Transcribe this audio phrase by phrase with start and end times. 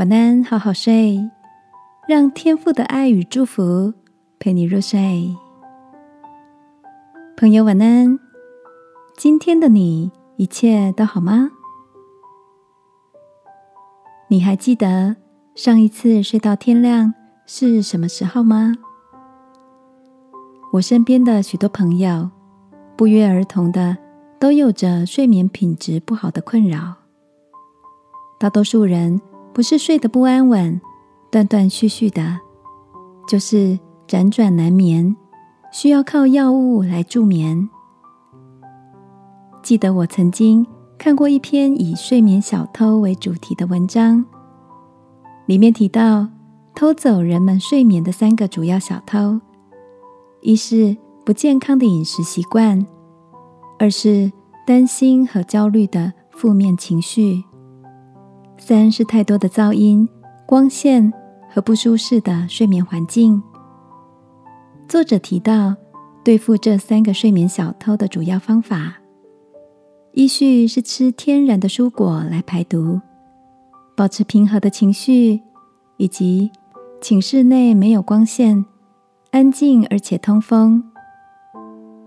[0.00, 1.30] 晚安，好好睡，
[2.08, 3.92] 让天父的爱与祝福
[4.38, 5.36] 陪你入睡。
[7.36, 8.18] 朋友，晚安。
[9.18, 11.50] 今天的你一切都好吗？
[14.28, 15.16] 你还记得
[15.54, 17.12] 上一次睡到天亮
[17.44, 18.72] 是什么时候吗？
[20.72, 22.30] 我身边的许多朋友
[22.96, 23.94] 不约而同的
[24.38, 26.94] 都有着睡眠品质不好的困扰，
[28.38, 29.20] 大多数人。
[29.52, 30.80] 不是睡得不安稳、
[31.30, 32.38] 断断续续的，
[33.28, 35.14] 就是辗转难眠，
[35.72, 37.68] 需要靠药物来助眠。
[39.62, 44.24] 记得我曾经看过一篇以睡眠小偷为主题的文章，
[45.46, 46.28] 里面提到
[46.74, 49.40] 偷走人们睡眠的三个主要小偷：
[50.40, 52.86] 一是不健康的饮食习惯，
[53.78, 54.32] 二是
[54.66, 57.44] 担心和焦虑的负面情绪。
[58.60, 60.06] 三是太多的噪音、
[60.46, 61.12] 光线
[61.50, 63.42] 和不舒适的睡眠环境。
[64.86, 65.74] 作者提到，
[66.22, 68.98] 对付这三个睡眠小偷的主要方法，
[70.12, 73.00] 依序是吃天然的蔬果来排毒，
[73.96, 75.40] 保持平和的情绪，
[75.96, 76.52] 以及
[77.00, 78.64] 寝室内没有光线、
[79.30, 80.84] 安静而且通风。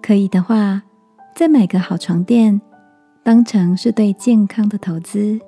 [0.00, 0.84] 可以的话，
[1.34, 2.60] 再买个好床垫，
[3.24, 5.38] 当成是对健康的投资。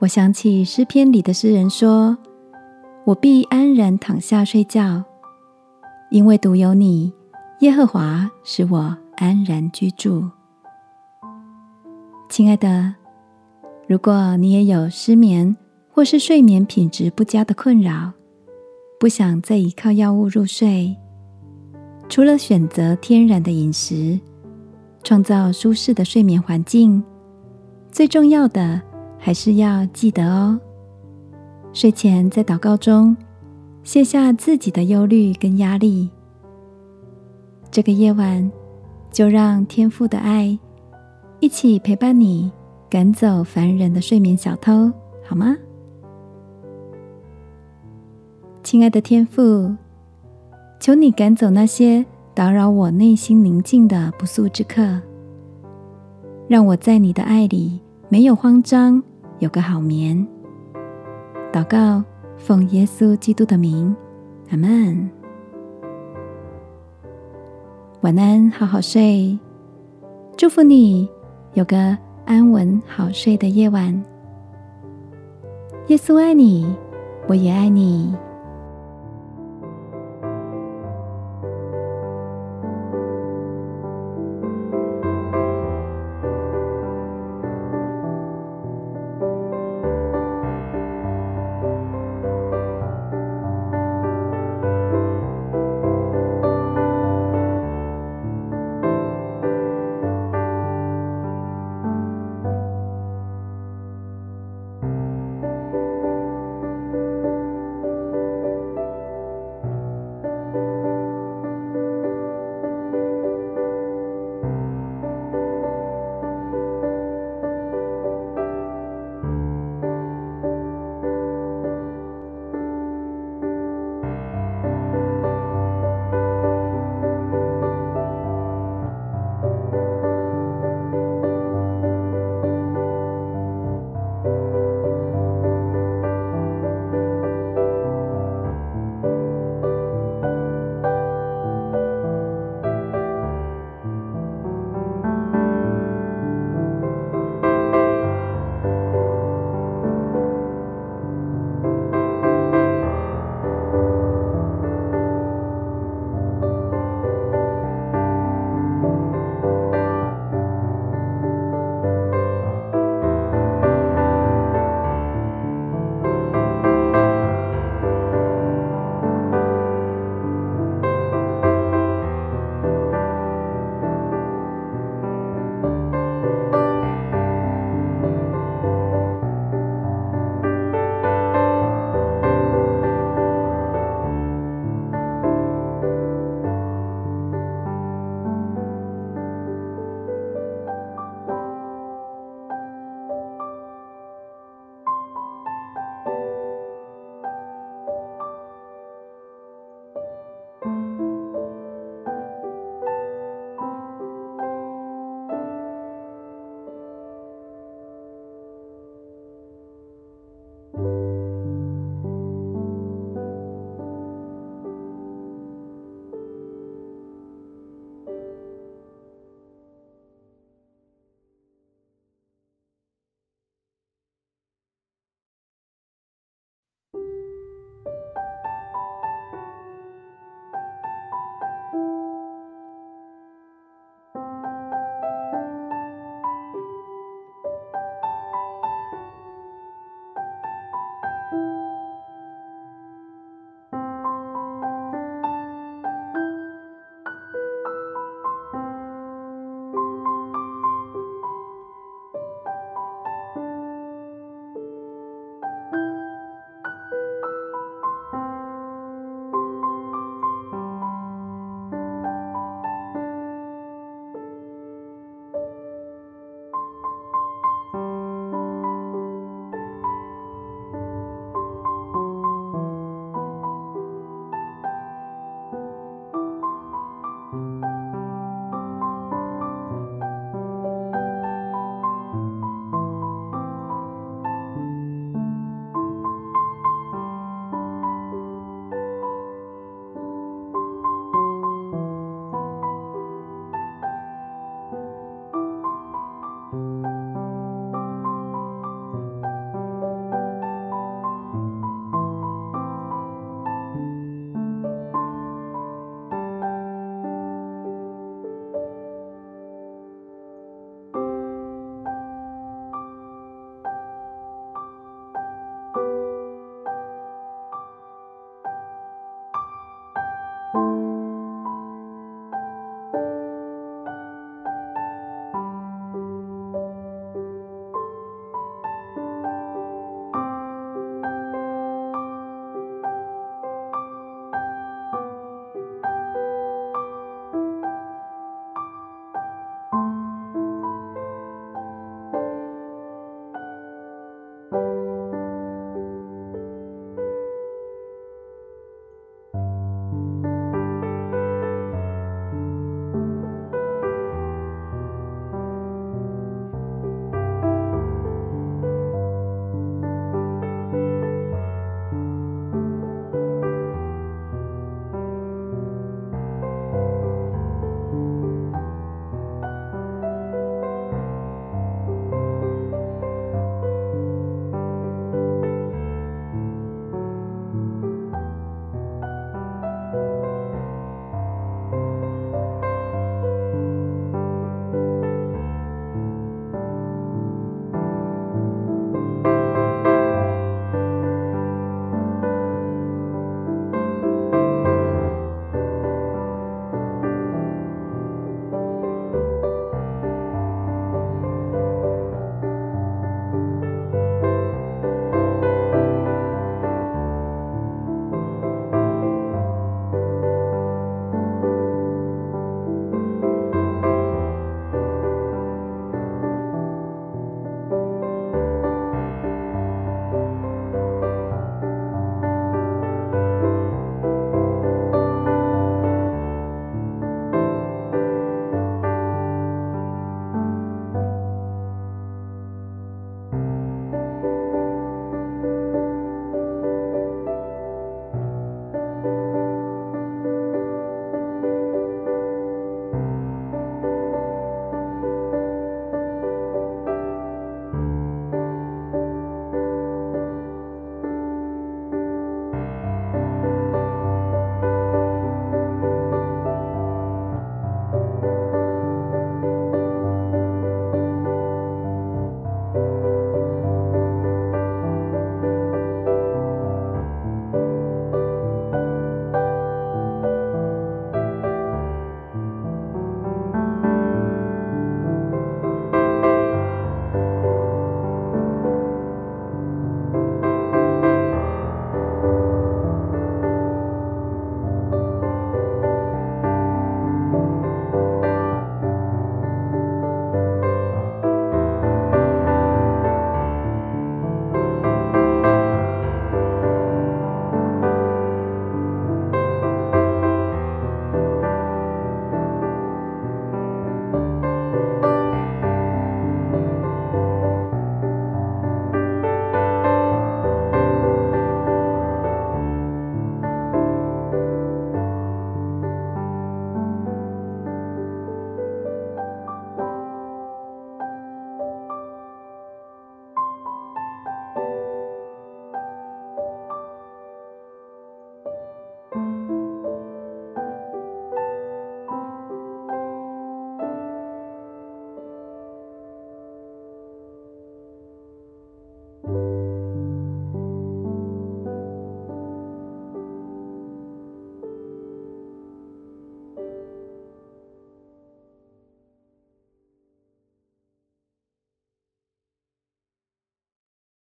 [0.00, 2.16] 我想起诗篇里的诗人说
[3.04, 5.04] ：“我必安然躺下睡觉，
[6.10, 7.12] 因为独有你，
[7.58, 10.24] 耶和华使我安然居住。”
[12.30, 12.94] 亲爱的，
[13.86, 15.54] 如果你也有失眠
[15.92, 18.10] 或是睡眠品质不佳的困扰，
[18.98, 20.96] 不想再依靠药物入睡，
[22.08, 24.18] 除了选择天然的饮食，
[25.02, 27.04] 创造舒适的睡眠环境，
[27.92, 28.80] 最重要的。
[29.20, 30.58] 还是要记得哦。
[31.72, 33.16] 睡前在祷告中
[33.84, 36.10] 卸下自己的忧虑跟压力。
[37.70, 38.50] 这个夜晚，
[39.12, 40.58] 就让天父的爱
[41.38, 42.50] 一起陪伴你，
[42.88, 44.90] 赶走烦人的睡眠小偷，
[45.24, 45.56] 好吗？
[48.64, 49.72] 亲爱的天父，
[50.80, 52.04] 求你赶走那些
[52.34, 55.00] 打扰我内心宁静的不速之客，
[56.48, 59.00] 让我在你的爱里没有慌张。
[59.40, 60.26] 有个好眠，
[61.50, 62.04] 祷告，
[62.36, 63.96] 奉耶稣基督的名，
[64.50, 65.10] 阿门。
[68.02, 69.38] 晚安，好好睡，
[70.36, 71.08] 祝福你
[71.54, 71.96] 有个
[72.26, 74.04] 安稳好睡的夜晚。
[75.86, 76.76] 耶稣爱你，
[77.26, 78.14] 我也爱你。